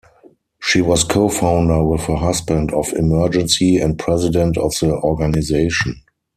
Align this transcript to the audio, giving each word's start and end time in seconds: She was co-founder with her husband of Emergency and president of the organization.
She 0.59 0.81
was 0.81 1.03
co-founder 1.03 1.83
with 1.83 2.01
her 2.05 2.15
husband 2.15 2.73
of 2.73 2.91
Emergency 2.93 3.77
and 3.77 3.99
president 3.99 4.57
of 4.57 4.73
the 4.79 4.93
organization. 4.95 6.01